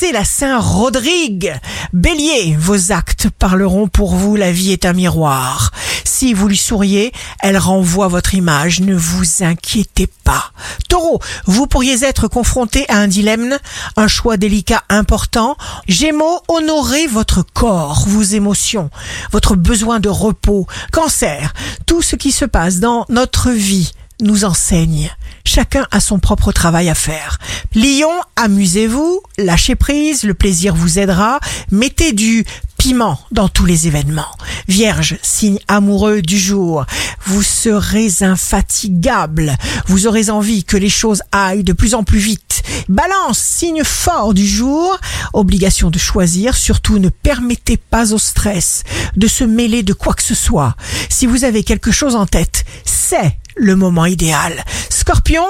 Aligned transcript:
c'est 0.00 0.12
la 0.12 0.24
Saint-Rodrigue. 0.24 1.52
Bélier, 1.92 2.56
vos 2.58 2.90
actes 2.90 3.28
parleront 3.28 3.86
pour 3.86 4.14
vous, 4.14 4.34
la 4.34 4.50
vie 4.50 4.72
est 4.72 4.86
un 4.86 4.94
miroir. 4.94 5.72
Si 6.04 6.32
vous 6.32 6.48
lui 6.48 6.56
souriez, 6.56 7.12
elle 7.40 7.58
renvoie 7.58 8.08
votre 8.08 8.34
image, 8.34 8.80
ne 8.80 8.94
vous 8.94 9.42
inquiétez 9.42 10.08
pas. 10.24 10.52
Taureau, 10.88 11.20
vous 11.44 11.66
pourriez 11.66 12.02
être 12.02 12.28
confronté 12.28 12.88
à 12.88 12.96
un 12.96 13.08
dilemme, 13.08 13.58
un 13.98 14.08
choix 14.08 14.38
délicat 14.38 14.84
important. 14.88 15.58
Gémeaux, 15.86 16.40
honorez 16.48 17.06
votre 17.06 17.42
corps, 17.42 18.04
vos 18.06 18.22
émotions, 18.22 18.88
votre 19.32 19.54
besoin 19.54 20.00
de 20.00 20.08
repos. 20.08 20.66
Cancer, 20.92 21.52
tout 21.84 22.00
ce 22.00 22.16
qui 22.16 22.32
se 22.32 22.46
passe 22.46 22.80
dans 22.80 23.04
notre 23.10 23.50
vie 23.50 23.92
nous 24.22 24.44
enseigne. 24.46 25.10
Chacun 25.44 25.86
a 25.90 26.00
son 26.00 26.18
propre 26.18 26.52
travail 26.52 26.88
à 26.88 26.94
faire. 26.94 27.38
Lion, 27.76 28.10
amusez-vous, 28.34 29.20
lâchez 29.38 29.76
prise, 29.76 30.24
le 30.24 30.34
plaisir 30.34 30.74
vous 30.74 30.98
aidera, 30.98 31.38
mettez 31.70 32.12
du 32.12 32.44
piment 32.78 33.20
dans 33.30 33.48
tous 33.48 33.64
les 33.64 33.86
événements. 33.86 34.34
Vierge, 34.66 35.18
signe 35.22 35.60
amoureux 35.68 36.20
du 36.20 36.36
jour, 36.36 36.84
vous 37.26 37.44
serez 37.44 38.08
infatigable, 38.22 39.54
vous 39.86 40.08
aurez 40.08 40.30
envie 40.30 40.64
que 40.64 40.76
les 40.76 40.88
choses 40.88 41.22
aillent 41.30 41.62
de 41.62 41.72
plus 41.72 41.94
en 41.94 42.02
plus 42.02 42.18
vite. 42.18 42.62
Balance, 42.88 43.38
signe 43.38 43.84
fort 43.84 44.34
du 44.34 44.44
jour, 44.44 44.98
obligation 45.32 45.90
de 45.90 45.98
choisir, 45.98 46.56
surtout 46.56 46.98
ne 46.98 47.08
permettez 47.08 47.76
pas 47.76 48.12
au 48.12 48.18
stress 48.18 48.82
de 49.16 49.28
se 49.28 49.44
mêler 49.44 49.84
de 49.84 49.92
quoi 49.92 50.14
que 50.14 50.24
ce 50.24 50.34
soit. 50.34 50.74
Si 51.08 51.24
vous 51.24 51.44
avez 51.44 51.62
quelque 51.62 51.92
chose 51.92 52.16
en 52.16 52.26
tête, 52.26 52.64
c'est 52.84 53.36
le 53.56 53.76
moment 53.76 54.06
idéal. 54.06 54.64
Scorpion, 54.88 55.44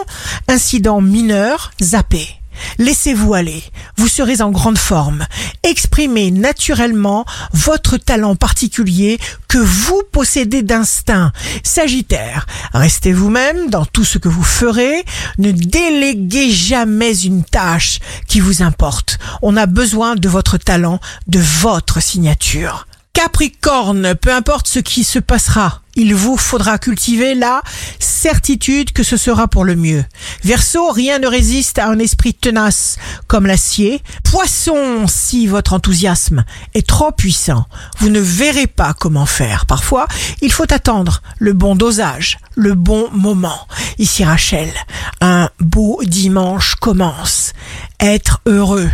incident 0.49 1.01
mineur, 1.01 1.71
zappé. 1.83 2.41
Laissez-vous 2.79 3.35
aller, 3.35 3.63
vous 3.97 4.09
serez 4.09 4.43
en 4.43 4.51
grande 4.51 4.79
forme. 4.79 5.27
Exprimez 5.63 6.31
naturellement 6.31 7.25
votre 7.53 7.97
talent 7.97 8.37
particulier 8.37 9.19
que 9.49 9.59
vous 9.59 10.03
possédez 10.13 10.63
d'instinct. 10.63 11.33
Sagittaire, 11.63 12.47
restez 12.73 13.13
vous-même 13.13 13.71
dans 13.71 13.85
tout 13.85 14.05
ce 14.05 14.19
que 14.19 14.29
vous 14.29 14.45
ferez. 14.45 15.05
Ne 15.39 15.53
déléguez 15.53 16.51
jamais 16.51 17.19
une 17.19 17.45
tâche 17.45 17.99
qui 18.27 18.41
vous 18.41 18.63
importe. 18.63 19.19
On 19.43 19.57
a 19.57 19.67
besoin 19.67 20.15
de 20.15 20.29
votre 20.29 20.59
talent, 20.59 21.01
de 21.27 21.41
votre 21.41 22.01
signature. 22.03 22.87
Capricorne, 23.13 24.15
peu 24.15 24.33
importe 24.33 24.69
ce 24.69 24.79
qui 24.79 25.05
se 25.05 25.19
passera, 25.19 25.83
il 25.97 26.15
vous 26.15 26.37
faudra 26.37 26.79
cultiver 26.79 27.35
la 27.35 27.63
certitude 27.99 28.93
que 28.93 29.03
ce 29.03 29.17
sera 29.17 29.49
pour 29.49 29.65
le 29.65 29.75
mieux. 29.75 30.05
Verseau, 30.45 30.91
rien 30.91 31.19
ne 31.19 31.27
résiste 31.27 31.79
à 31.79 31.89
un 31.89 31.99
esprit 31.99 32.35
tenace 32.35 32.97
comme 33.27 33.47
l'acier. 33.47 34.01
Poisson, 34.23 35.07
si 35.09 35.47
votre 35.49 35.73
enthousiasme 35.73 36.45
est 36.75 36.87
trop 36.87 37.11
puissant, 37.11 37.67
vous 37.99 38.09
ne 38.09 38.21
verrez 38.21 38.69
pas 38.69 38.95
comment 38.95 39.27
faire. 39.27 39.67
Parfois, 39.67 40.07
il 40.41 40.53
faut 40.53 40.73
attendre 40.73 41.21
le 41.39 41.53
bon 41.53 41.75
dosage, 41.75 42.39
le 42.55 42.75
bon 42.75 43.09
moment. 43.13 43.67
Ici 43.99 44.25
Rachel, 44.25 44.73
un 45.21 45.51
beau 45.59 46.01
dimanche 46.05 46.77
commence. 46.77 47.53
Être 47.99 48.41
heureux 48.47 48.91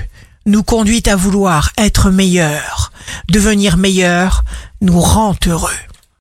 nous 0.47 0.62
conduit 0.62 1.03
à 1.06 1.17
vouloir 1.17 1.73
être 1.77 2.11
meilleur. 2.11 2.92
Devenir 3.29 3.77
meilleur 3.77 4.45
nous 4.81 5.01
rend 5.01 5.35
heureux. 5.47 5.71